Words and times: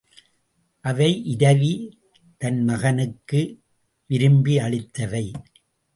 அவை 0.85 1.35
இரவி 1.37 1.73
தன் 2.37 2.63
மகனுக்கு 2.63 3.41
விரும்பி 4.05 4.57
அளித்தவை. 4.57 5.31